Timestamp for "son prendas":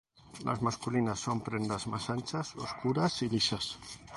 1.19-1.85